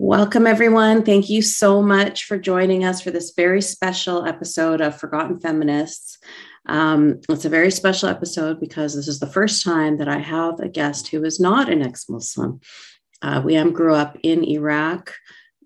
[0.00, 1.04] Welcome, everyone.
[1.04, 6.18] Thank you so much for joining us for this very special episode of Forgotten Feminists.
[6.66, 10.58] Um, it's a very special episode because this is the first time that I have
[10.58, 12.60] a guest who is not an ex Muslim.
[13.22, 15.14] Uh, Weam grew up in Iraq,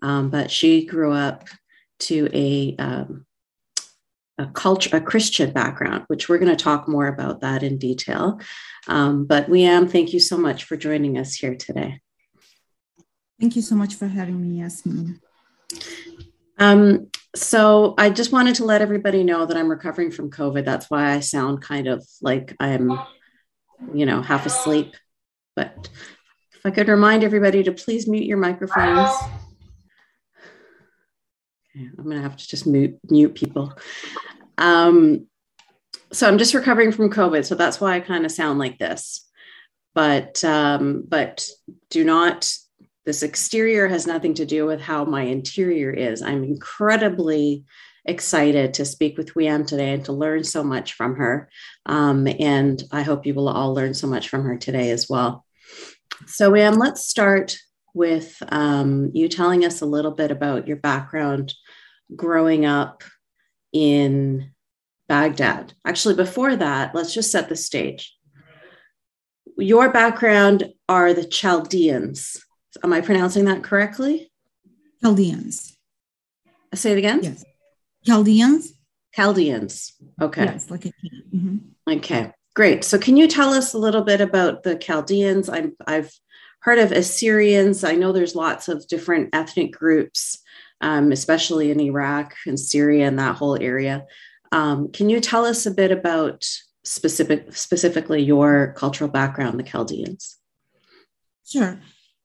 [0.03, 1.49] um, but she grew up
[2.01, 3.25] to a um,
[4.37, 8.39] a culture, a Christian background, which we're going to talk more about that in detail.
[8.89, 12.03] Um, but Weam, thank you so much for joining us here today.
[13.41, 15.21] Thank you so much for having me, Yasmin.
[16.59, 20.65] Um, so I just wanted to let everybody know that I'm recovering from COVID.
[20.65, 22.99] That's why I sound kind of like I'm,
[23.95, 24.97] you know, half asleep.
[25.55, 25.89] But
[26.55, 29.11] if I could remind everybody to please mute your microphones.
[31.77, 33.73] Okay, I'm going to have to just mute, mute people.
[34.57, 35.29] Um,
[36.13, 37.45] so I'm just recovering from COVID.
[37.45, 39.25] So that's why I kind of sound like this.
[39.95, 41.49] But um, but
[41.91, 42.53] do not
[43.09, 46.21] this exterior has nothing to do with how my interior is.
[46.21, 47.65] I'm incredibly
[48.05, 51.49] excited to speak with Weam today and to learn so much from her.
[51.87, 55.47] Um, and I hope you will all learn so much from her today as well.
[56.27, 57.57] So, Weam, let's start
[57.95, 61.55] with um, you telling us a little bit about your background
[62.15, 63.05] growing up
[63.73, 64.51] in
[65.09, 65.73] Baghdad.
[65.87, 68.15] Actually, before that, let's just set the stage.
[69.57, 72.45] Your background are the Chaldeans.
[72.83, 74.31] Am I pronouncing that correctly?
[75.03, 75.77] Chaldeans.
[76.75, 77.21] Say it again.
[77.23, 77.45] Yes.
[78.05, 78.73] Chaldeans.
[79.15, 79.95] Chaldeans.
[80.21, 80.45] Okay.
[80.45, 80.93] Yes, like a
[81.35, 81.57] mm-hmm.
[81.91, 82.33] Okay.
[82.55, 82.85] Great.
[82.85, 85.49] So, can you tell us a little bit about the Chaldeans?
[85.49, 86.13] I'm, I've
[86.61, 87.85] heard of Assyrians.
[87.85, 90.39] I know there's lots of different ethnic groups,
[90.81, 94.07] um, especially in Iraq and Syria and that whole area.
[94.53, 96.45] Um, can you tell us a bit about
[96.85, 100.37] specific, specifically your cultural background, the Chaldeans?
[101.47, 101.81] Sure.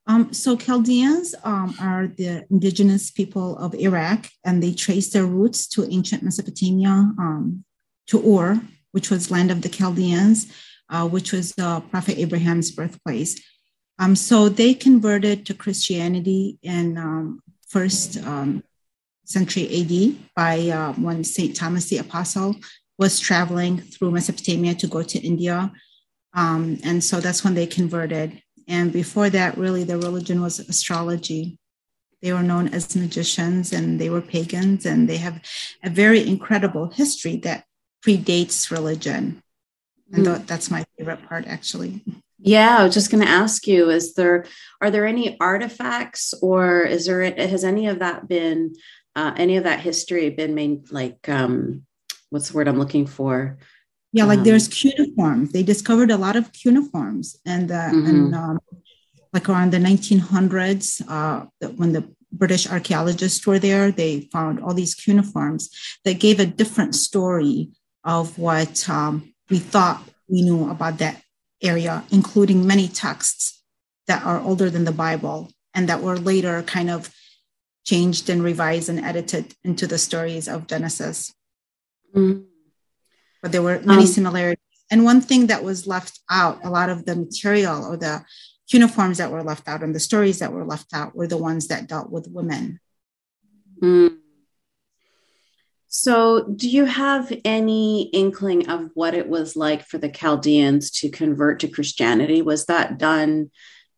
[0.05, 5.65] Um, so Chaldeans um, are the indigenous people of Iraq, and they trace their roots
[5.67, 7.63] to ancient Mesopotamia, um,
[8.07, 8.61] to Ur,
[8.91, 10.51] which was land of the Chaldeans,
[10.89, 13.41] uh, which was uh, Prophet Abraham's birthplace.
[13.97, 18.63] Um, so they converted to Christianity in um, first um,
[19.23, 22.55] century AD by uh, when Saint Thomas the Apostle
[22.97, 25.71] was traveling through Mesopotamia to go to India,
[26.33, 28.41] and so that's when they converted.
[28.67, 31.59] And before that, really, their religion was astrology.
[32.21, 35.41] They were known as magicians and they were pagans, and they have
[35.83, 37.65] a very incredible history that
[38.05, 39.41] predates religion.
[40.11, 40.47] And mm.
[40.47, 42.03] that's my favorite part, actually.
[42.39, 44.45] Yeah, I was just going to ask you: Is there
[44.81, 48.75] are there any artifacts, or is there has any of that been
[49.15, 51.85] uh, any of that history been made like um,
[52.29, 53.57] what's the word I'm looking for?
[54.15, 55.51] Yeah, like there's cuneiforms.
[55.51, 58.09] They discovered a lot of cuneiforms, and uh, mm-hmm.
[58.09, 58.59] and um,
[59.33, 64.93] like around the 1900s, uh, when the British archaeologists were there, they found all these
[64.93, 65.71] cuneiforms
[66.05, 67.71] that gave a different story
[68.03, 71.19] of what um, we thought we knew about that
[71.63, 73.63] area, including many texts
[74.05, 77.11] that are older than the Bible and that were later kind of
[77.83, 81.33] changed and revised and edited into the stories of Genesis.
[82.15, 82.52] Mm-hmm
[83.43, 84.63] but there were many um, similarities.
[84.89, 88.23] And one thing that was left out, a lot of the material or the
[88.69, 91.67] cuneiforms that were left out and the stories that were left out were the ones
[91.67, 92.79] that dealt with women.
[93.81, 94.17] Mm.
[95.87, 101.09] So, do you have any inkling of what it was like for the Chaldeans to
[101.09, 102.41] convert to Christianity?
[102.41, 103.51] Was that done?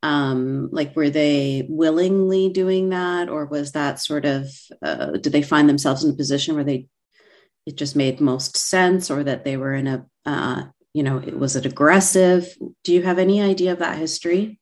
[0.03, 4.49] Um, like, were they willingly doing that, or was that sort of,
[4.81, 6.87] uh, did they find themselves in a position where they
[7.65, 11.37] it just made most sense or that they were in a uh, you know it
[11.37, 12.55] was it aggressive.
[12.83, 14.59] Do you have any idea of that history?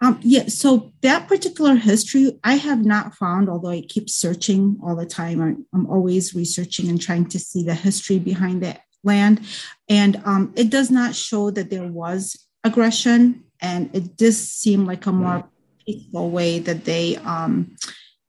[0.00, 4.94] Um, yeah so that particular history i have not found although i keep searching all
[4.94, 9.40] the time i'm, I'm always researching and trying to see the history behind that land.
[9.88, 15.06] And um, it does not show that there was aggression and it does seem like
[15.06, 15.48] a more
[15.84, 17.76] peaceful way that they um,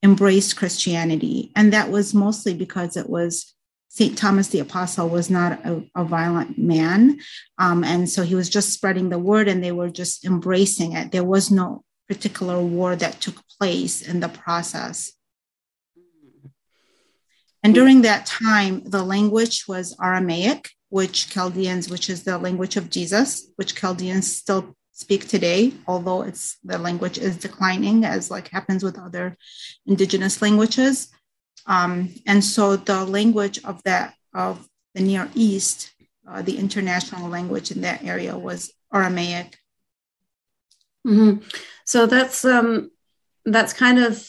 [0.02, 1.52] embraced christianity.
[1.54, 3.54] And that was mostly because it was
[3.92, 4.16] St.
[4.16, 7.18] Thomas the Apostle was not a, a violent man.
[7.58, 11.10] Um, and so he was just spreading the word and they were just embracing it.
[11.10, 15.12] There was no particular war that took place in the process.
[17.64, 22.90] And during that time, the language was Aramaic, which Chaldeans, which is the language of
[22.90, 28.84] Jesus, which Chaldeans still speak today, although it's the language is declining, as like happens
[28.84, 29.36] with other
[29.84, 31.08] indigenous languages.
[31.70, 35.92] Um, and so the language of that of the Near East,
[36.28, 39.56] uh, the international language in that area was Aramaic.
[41.06, 41.46] Mm-hmm.
[41.84, 42.90] So that's um,
[43.44, 44.28] that's kind of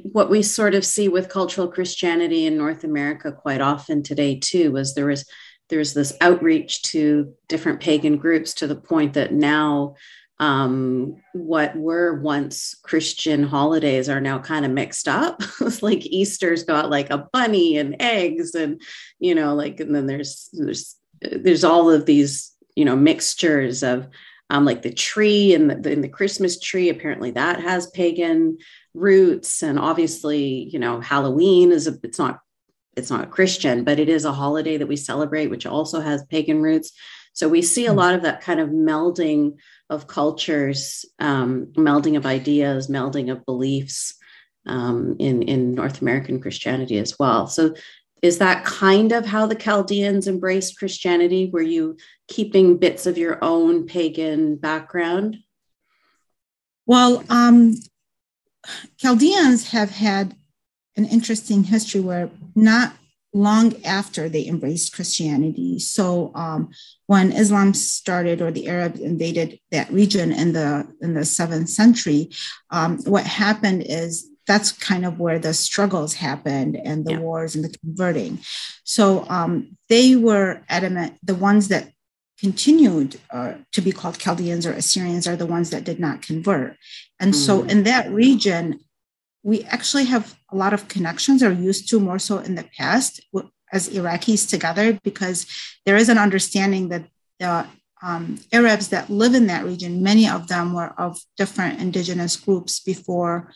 [0.00, 4.72] what we sort of see with cultural Christianity in North America quite often today too.
[4.72, 5.26] Was there was
[5.68, 9.96] there's this outreach to different pagan groups to the point that now
[10.42, 15.40] um, what were once Christian holidays are now kind of mixed up.
[15.60, 18.82] it's like Easter's got like a bunny and eggs, and
[19.20, 24.08] you know, like, and then there's there's there's all of these you know mixtures of
[24.50, 26.88] um, like the tree and the, in the Christmas tree.
[26.88, 28.58] Apparently, that has pagan
[28.94, 32.40] roots, and obviously, you know, Halloween is a it's not
[32.96, 36.60] it's not Christian, but it is a holiday that we celebrate, which also has pagan
[36.60, 36.90] roots.
[37.32, 37.98] So we see a hmm.
[37.98, 39.58] lot of that kind of melding
[39.92, 44.14] of cultures, um, melding of ideas, melding of beliefs
[44.66, 47.46] um, in, in North American Christianity as well.
[47.46, 47.74] So,
[48.22, 51.50] is that kind of how the Chaldeans embraced Christianity?
[51.52, 51.96] Were you
[52.28, 55.38] keeping bits of your own pagan background?
[56.86, 57.74] Well, um,
[58.96, 60.36] Chaldeans have had
[60.96, 62.94] an interesting history where not
[63.32, 65.78] long after they embraced Christianity.
[65.78, 66.70] So um,
[67.06, 72.30] when Islam started or the Arabs invaded that region in the in the seventh century,
[72.70, 77.18] um, what happened is that's kind of where the struggles happened and the yeah.
[77.18, 78.38] wars and the converting.
[78.84, 81.18] So um, they were adamant.
[81.22, 81.92] The ones that
[82.38, 86.76] continued uh, to be called Chaldeans or Assyrians are the ones that did not convert.
[87.20, 87.36] And mm.
[87.36, 88.80] so in that region,
[89.42, 93.20] we actually have a lot of connections or used to more so in the past
[93.72, 95.46] as Iraqis together because
[95.86, 97.04] there is an understanding that
[97.38, 97.66] the
[98.02, 102.80] um, Arabs that live in that region, many of them were of different indigenous groups
[102.80, 103.52] before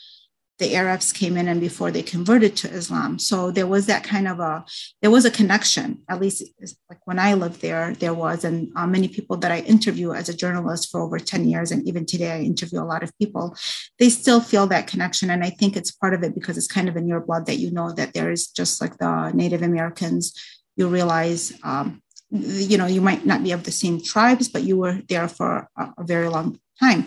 [0.58, 3.18] the Arabs came in and before they converted to Islam.
[3.18, 4.64] So there was that kind of a
[5.02, 6.02] there was a connection.
[6.08, 6.42] At least
[6.88, 10.28] like when I lived there, there was, and uh, many people that I interview as
[10.28, 13.56] a journalist for over ten years, and even today I interview a lot of people.
[13.98, 16.88] They still feel that connection, and I think it's part of it because it's kind
[16.88, 20.32] of in your blood that you know that there is just like the Native Americans.
[20.76, 21.52] You realize.
[21.62, 25.28] Um, you know, you might not be of the same tribes, but you were there
[25.28, 27.06] for a, a very long time.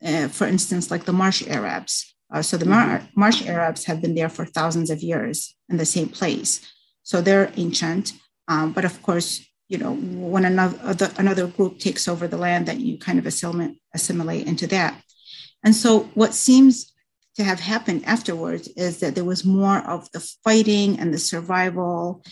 [0.00, 4.14] Uh, for instance, like the Marsh Arabs, uh, so the Mar- Marsh Arabs have been
[4.14, 6.60] there for thousands of years in the same place.
[7.02, 8.12] So they're ancient.
[8.48, 12.80] Um, but of course, you know, when another, another group takes over the land, that
[12.80, 15.00] you kind of assimilate, assimilate into that.
[15.64, 16.92] And so what seems
[17.36, 22.24] to have happened afterwards is that there was more of the fighting and the survival,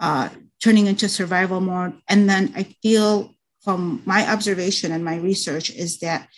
[0.00, 0.28] uh,
[0.62, 1.94] turning into survival mode.
[2.08, 6.28] And then I feel from my observation and my research is that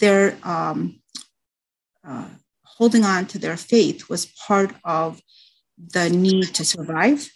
[0.00, 1.00] there, um,
[2.06, 2.28] uh,
[2.64, 5.20] holding on to their faith was part of
[5.78, 7.28] the need to survive.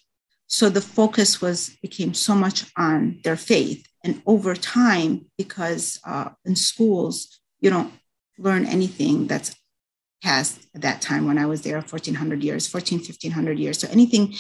[0.46, 3.86] So the focus was became so much on their faith.
[4.04, 7.92] And over time, because uh, in schools, you don't
[8.38, 9.54] learn anything that's
[10.22, 13.78] past at that time when I was there, 1400 years, 14, 1500 years.
[13.80, 14.34] So anything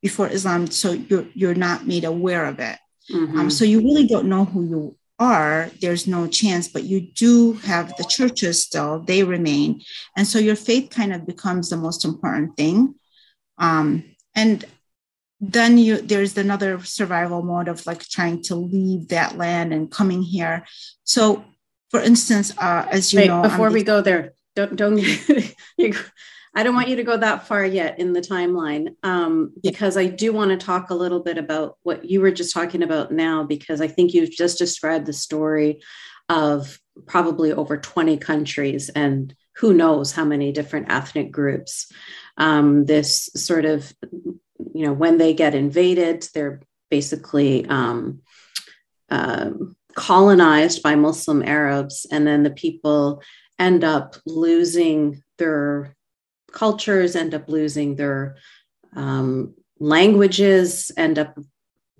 [0.00, 2.78] before Islam, so you're, you're not made aware of it.
[3.10, 3.38] Mm-hmm.
[3.38, 7.52] Um, so you really don't know who you are, there's no chance, but you do
[7.52, 9.82] have the churches still, they remain.
[10.16, 12.94] And so your faith kind of becomes the most important thing.
[13.58, 14.64] Um, and
[15.40, 20.22] then you there's another survival mode of like trying to leave that land and coming
[20.22, 20.66] here.
[21.04, 21.44] So
[21.90, 24.98] for instance, uh, as you Wait, know, before we go there, don't don't
[25.78, 25.94] you,
[26.54, 30.06] I don't want you to go that far yet in the timeline um, because I
[30.06, 33.44] do want to talk a little bit about what you were just talking about now,
[33.44, 35.80] because I think you've just described the story
[36.28, 41.90] of probably over 20 countries and who knows how many different ethnic groups.
[42.36, 43.92] Um, this sort of,
[44.74, 48.22] you know, when they get invaded, they're basically um,
[49.08, 49.50] uh,
[49.94, 53.22] colonized by Muslim Arabs, and then the people
[53.58, 55.94] end up losing their
[56.52, 58.36] cultures end up losing their
[58.94, 61.38] um, languages, end up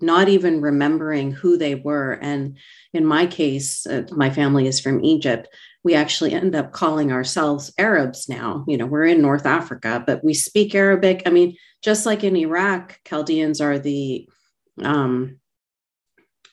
[0.01, 2.13] not even remembering who they were.
[2.13, 2.57] And
[2.93, 5.47] in my case, uh, my family is from Egypt.
[5.83, 8.65] We actually end up calling ourselves Arabs now.
[8.67, 11.23] You know, we're in North Africa, but we speak Arabic.
[11.25, 14.27] I mean, just like in Iraq, Chaldeans are the
[14.81, 15.39] um,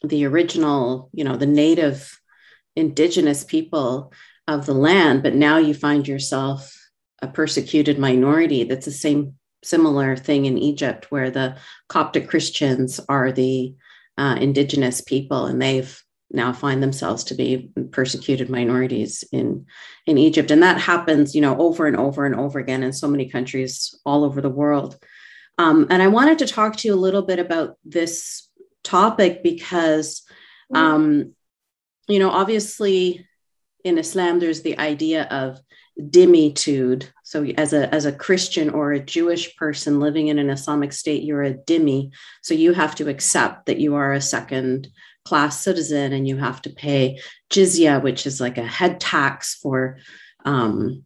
[0.02, 2.18] the original, you know, the native
[2.76, 4.12] indigenous people
[4.46, 5.22] of the land.
[5.22, 6.77] But now you find yourself
[7.20, 8.64] a persecuted minority.
[8.64, 11.56] That's the same similar thing in Egypt, where the
[11.88, 13.74] Coptic Christians are the
[14.16, 19.66] uh, indigenous people, and they've now find themselves to be persecuted minorities in
[20.06, 23.08] in Egypt, and that happens, you know, over and over and over again in so
[23.08, 24.98] many countries all over the world.
[25.58, 28.48] Um, and I wanted to talk to you a little bit about this
[28.84, 30.22] topic because,
[30.72, 31.34] um,
[32.06, 33.26] you know, obviously
[33.84, 35.60] in Islam, there's the idea of
[36.00, 37.10] dhimmitude.
[37.24, 41.24] So as a as a Christian or a Jewish person living in an Islamic state,
[41.24, 42.10] you're a dhimmi.
[42.42, 44.88] So you have to accept that you are a second
[45.24, 49.98] class citizen and you have to pay jizya, which is like a head tax for
[50.44, 51.04] um,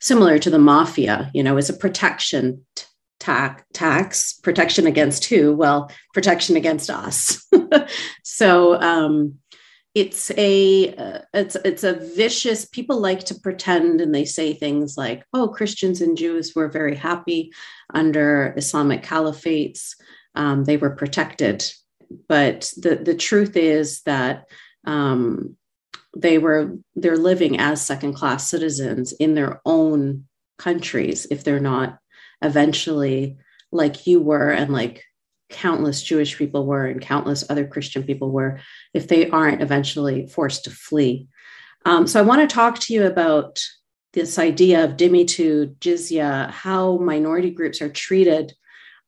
[0.00, 2.64] similar to the mafia, you know, is a protection
[3.18, 7.48] tax tax protection against who well protection against us
[8.22, 9.38] so um
[9.96, 14.98] it's a uh, it's it's a vicious people like to pretend and they say things
[14.98, 17.50] like oh christians and jews were very happy
[17.94, 19.94] under islamic caliphates.
[20.34, 21.64] Um, they were protected.
[22.28, 24.44] But the the truth is that
[24.84, 25.56] um,
[26.14, 30.26] they were they're living as second class citizens in their own
[30.58, 31.98] countries if they're not
[32.42, 33.38] eventually
[33.72, 35.04] like you were and like
[35.48, 38.60] countless Jewish people were and countless other Christian people were
[38.92, 41.28] if they aren't eventually forced to flee.
[41.84, 43.62] Um, so I want to talk to you about
[44.12, 48.54] this idea of dhimmitude, jizya, how minority groups are treated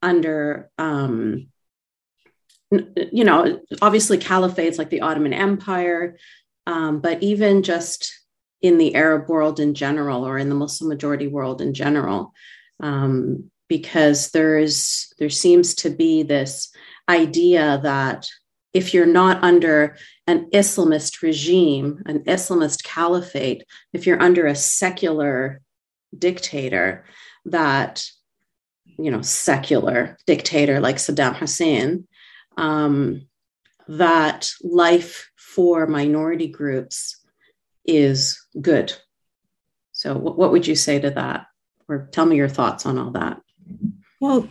[0.03, 1.49] under, um,
[2.71, 6.19] you know, obviously caliphates like the Ottoman Empire,
[6.67, 8.13] um, but even just
[8.61, 12.33] in the Arab world in general or in the Muslim majority world in general.
[12.81, 16.71] Um, because there is there seems to be this
[17.09, 18.29] idea that
[18.75, 19.97] if you're not under
[20.27, 25.61] an Islamist regime, an Islamist caliphate, if you're under a secular
[26.17, 27.05] dictator,
[27.47, 28.05] that
[28.87, 32.07] you know secular dictator like Saddam Hussein,
[32.57, 33.27] um,
[33.89, 37.17] that life for minority groups
[37.87, 38.93] is good.
[39.93, 41.47] So, what, what would you say to that?
[41.89, 43.41] Or tell me your thoughts on all that.
[44.21, 44.49] Well,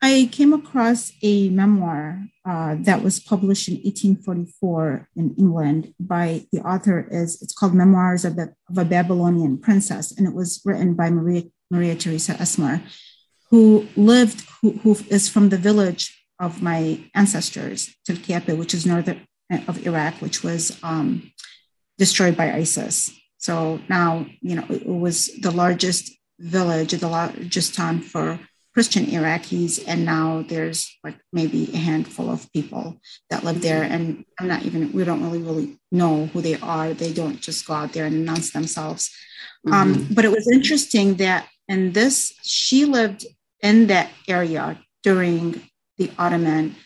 [0.00, 6.60] I came across a memoir uh, that was published in 1844 in England by the
[6.60, 10.94] author is it's called Memoirs of, the, of a Babylonian Princess, and it was written
[10.94, 12.82] by Maria Maria Teresa Asmar,
[13.50, 19.26] who lived who, who is from the village of my ancestors, Tilkiape, which is northern
[19.68, 21.30] of Iraq, which was um,
[21.98, 23.10] destroyed by ISIS.
[23.36, 28.40] So now, you know, it was the largest village, the largest town for
[28.72, 33.82] Christian Iraqis, and now there's like maybe a handful of people that live there.
[33.82, 36.94] And I'm not even, we don't really, really know who they are.
[36.94, 39.10] They don't just go out there and announce themselves.
[39.66, 40.00] Um, mm-hmm.
[40.00, 43.26] Um, but it was interesting that in this, she lived
[43.60, 45.60] in that area during
[45.98, 46.76] the Ottoman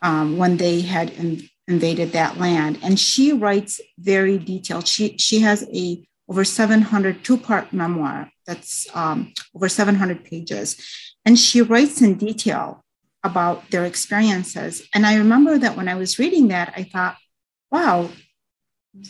[0.00, 2.78] um, when they had in, invaded that land.
[2.82, 4.88] And she writes very detailed.
[4.88, 10.76] She, she has a over 700 two-part memoir that's um, over 700 pages
[11.26, 12.84] and she writes in detail
[13.24, 14.88] about their experiences.
[14.94, 17.16] And I remember that when I was reading that, I thought,
[17.72, 18.10] wow,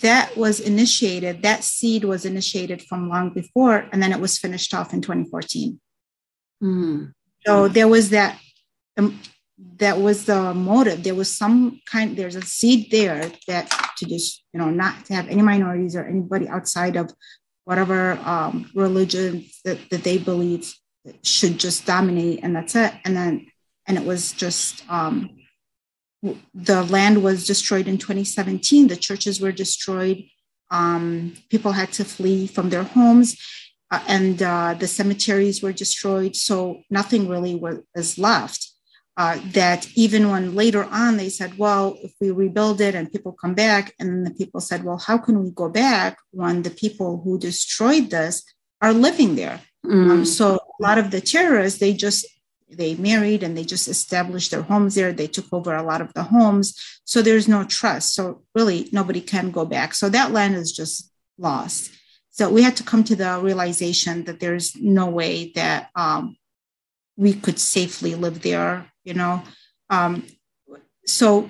[0.01, 4.73] that was initiated, that seed was initiated from long before, and then it was finished
[4.73, 5.79] off in 2014.
[6.65, 7.13] Mm.
[7.47, 8.41] So there was that.
[8.97, 9.21] Um,
[9.79, 11.03] that was the motive.
[11.03, 12.17] There was some kind.
[12.17, 16.05] There's a seed there that to just you know not to have any minorities or
[16.05, 17.11] anybody outside of
[17.65, 20.75] whatever um, religion that, that they believe
[21.23, 22.93] should just dominate and that's it.
[23.05, 23.47] And then
[23.87, 25.31] and it was just um,
[26.55, 30.25] the land was destroyed in 2017 the churches were destroyed.
[30.71, 33.37] Um, people had to flee from their homes
[33.91, 36.35] uh, and uh, the cemeteries were destroyed.
[36.35, 38.73] So nothing really was was left.
[39.19, 43.33] Uh, that even when later on they said well if we rebuild it and people
[43.33, 46.69] come back and then the people said well how can we go back when the
[46.69, 48.43] people who destroyed this
[48.83, 49.61] are living there?
[49.87, 50.11] Mm.
[50.11, 52.27] Um, so a lot of the terrorists, they just
[52.69, 55.13] they married and they just established their homes there.
[55.13, 56.75] They took over a lot of the homes.
[57.05, 58.15] So there's no trust.
[58.15, 59.95] So really nobody can go back.
[59.95, 61.93] So that land is just lost.
[62.31, 66.37] So we had to come to the realization that there's no way that um,
[67.17, 69.43] we could safely live there, you know.
[69.89, 70.27] Um,
[71.07, 71.49] so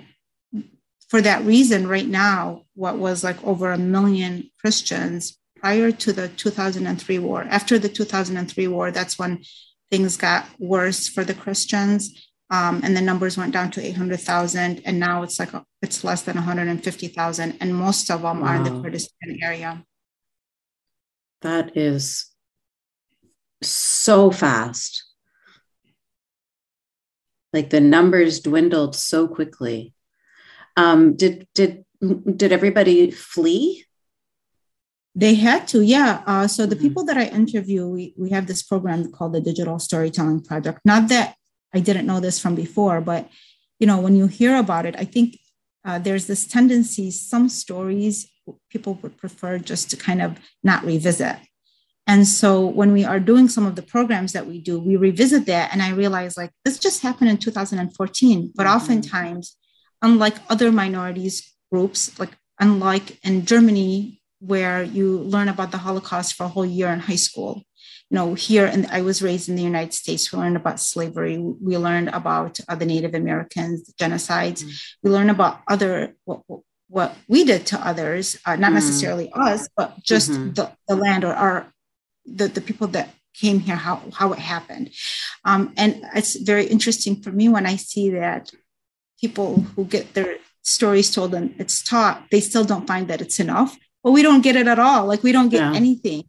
[1.09, 6.29] for that reason, right now, what was like over a million Christians prior to the
[6.29, 7.43] 2003 war.
[7.51, 9.43] After the 2003 war, that's when
[9.91, 12.31] things got worse for the Christians.
[12.51, 16.23] Um, and the numbers went down to 800,000, and now it's like a, it's less
[16.23, 18.47] than 150,000, and most of them wow.
[18.47, 19.83] are in the Kurdistan area.
[21.43, 22.31] That is
[23.61, 25.03] so fast.
[27.53, 29.95] Like the numbers dwindled so quickly.
[30.77, 31.85] Um, did did
[32.37, 33.86] did everybody flee?
[35.19, 36.23] They had to, yeah.
[36.27, 36.85] Uh, so the mm-hmm.
[36.85, 40.81] people that I interview, we, we have this program called the Digital Storytelling Project.
[40.85, 41.37] Not that
[41.75, 43.29] I didn't know this from before, but
[43.81, 45.39] you know, when you hear about it, I think
[45.87, 47.11] uh, there's this tendency.
[47.11, 48.31] Some stories
[48.71, 51.37] people would prefer just to kind of not revisit.
[52.07, 55.47] And so when we are doing some of the programs that we do, we revisit
[55.47, 55.73] that.
[55.73, 58.53] And I realize like this just happened in 2014.
[58.55, 58.77] But mm-hmm.
[58.77, 59.57] oftentimes,
[60.03, 66.45] unlike other minorities groups, like unlike in Germany, where you learn about the Holocaust for
[66.45, 67.63] a whole year in high school.
[68.11, 70.31] You know, here and I was raised in the United States.
[70.31, 71.39] We learned about slavery.
[71.39, 74.63] We learned about uh, the Native Americans, genocides.
[74.63, 74.71] Mm-hmm.
[75.03, 76.43] We learned about other what,
[76.89, 78.75] what we did to others, uh, not mm-hmm.
[78.75, 80.53] necessarily us, but just mm-hmm.
[80.53, 81.73] the, the land or our
[82.27, 84.91] the, the people that came here, how, how it happened.
[85.45, 88.51] Um, and it's very interesting for me when I see that
[89.21, 93.39] people who get their stories told and it's taught, they still don't find that it's
[93.39, 93.77] enough.
[94.07, 95.05] But we don't get it at all.
[95.07, 95.75] Like we don't get yeah.
[95.75, 96.23] anything.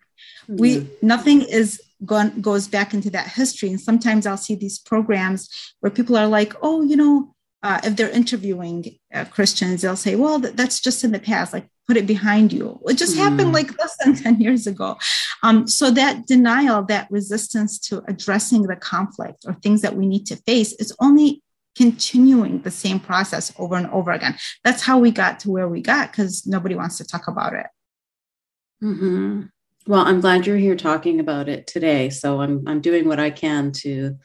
[0.49, 0.55] Mm-hmm.
[0.57, 3.69] We nothing is gone goes back into that history.
[3.69, 5.47] And sometimes I'll see these programs
[5.79, 10.15] where people are like, oh, you know, uh, if they're interviewing uh, Christians, they'll say,
[10.15, 11.53] well, th- that's just in the past.
[11.53, 12.79] Like put it behind you.
[12.87, 13.19] It just mm.
[13.19, 14.97] happened like less than 10 years ago.
[15.43, 20.25] Um, so that denial, that resistance to addressing the conflict or things that we need
[20.25, 21.43] to face is only
[21.77, 24.35] continuing the same process over and over again.
[24.63, 27.67] That's how we got to where we got because nobody wants to talk about it.
[28.83, 29.43] Mm-hmm.
[29.85, 32.09] Well, I'm glad you're here talking about it today.
[32.09, 34.17] So I'm I'm doing what I can to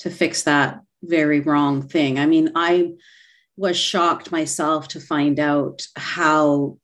[0.00, 2.18] to fix that very wrong thing.
[2.18, 2.92] I mean, I
[3.56, 6.78] was shocked myself to find out how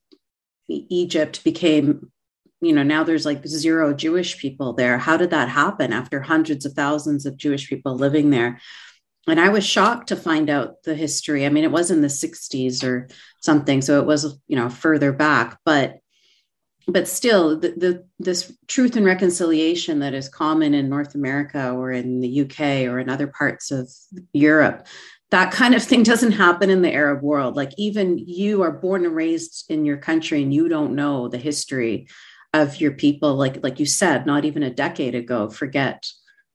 [0.68, 2.10] Egypt became,
[2.60, 4.98] you know, now there's like zero Jewish people there.
[4.98, 8.60] How did that happen after hundreds of thousands of Jewish people living there?
[9.26, 11.46] And I was shocked to find out the history.
[11.46, 13.08] I mean, it was in the 60s or
[13.40, 15.98] something, so it was, you know, further back, but
[16.86, 21.90] but still the, the this truth and reconciliation that is common in North America or
[21.90, 23.88] in the UK or in other parts of
[24.34, 24.86] Europe
[25.34, 27.56] that kind of thing doesn't happen in the Arab world.
[27.56, 31.38] Like even you are born and raised in your country and you don't know the
[31.38, 32.06] history
[32.52, 33.34] of your people.
[33.34, 35.50] Like like you said, not even a decade ago.
[35.50, 36.06] Forget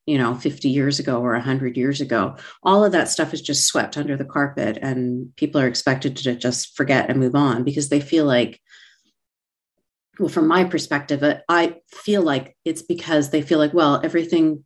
[0.10, 3.66] you know 50 years ago or 100 years ago all of that stuff is just
[3.66, 7.90] swept under the carpet and people are expected to just forget and move on because
[7.90, 8.62] they feel like
[10.20, 14.64] well from my perspective i feel like it's because they feel like well everything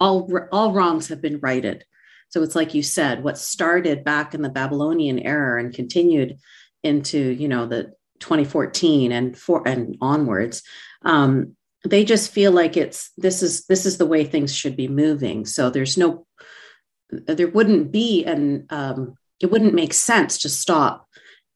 [0.00, 1.84] all all wrongs have been righted
[2.30, 6.38] so it's like you said, what started back in the Babylonian era and continued
[6.82, 10.62] into, you know, the 2014 and for and onwards.
[11.04, 14.88] Um, they just feel like it's this is this is the way things should be
[14.88, 15.46] moving.
[15.46, 16.26] So there's no
[17.10, 21.06] there wouldn't be an um, it wouldn't make sense to stop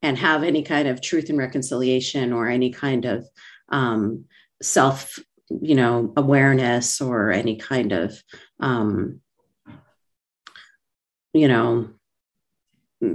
[0.03, 3.27] and have any kind of truth and reconciliation or any kind of
[3.69, 4.25] um,
[4.63, 8.23] self you know awareness or any kind of
[8.61, 9.21] um,
[11.33, 11.89] you know,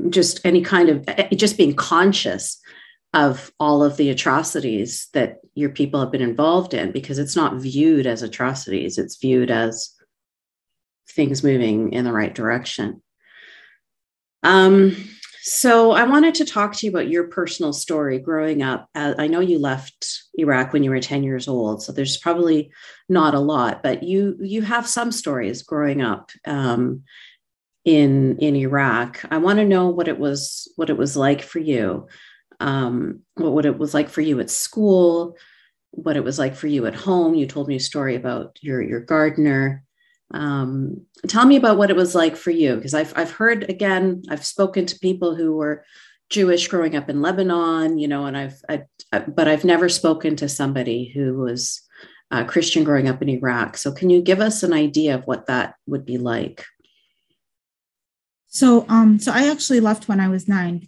[0.10, 2.60] just any kind of just being conscious
[3.14, 7.56] of all of the atrocities that your people have been involved in because it's not
[7.56, 9.94] viewed as atrocities it's viewed as
[11.12, 13.02] things moving in the right direction
[14.44, 14.96] um,
[15.42, 19.40] so i wanted to talk to you about your personal story growing up i know
[19.40, 22.70] you left iraq when you were 10 years old so there's probably
[23.08, 27.04] not a lot but you you have some stories growing up um,
[27.88, 29.24] in in Iraq.
[29.32, 32.08] I want to know what it was what it was like for you.
[32.60, 35.38] Um, what, what it was like for you at school,
[35.92, 37.36] what it was like for you at home.
[37.36, 39.84] You told me a story about your your gardener.
[40.34, 44.24] Um, tell me about what it was like for you, because I've I've heard again.
[44.30, 45.86] I've spoken to people who were
[46.30, 48.84] Jewish growing up in Lebanon, you know, and I've I,
[49.28, 51.82] but I've never spoken to somebody who was
[52.32, 53.78] uh, Christian growing up in Iraq.
[53.78, 56.66] So, can you give us an idea of what that would be like?
[58.50, 60.80] So, um, so I actually left when I was nine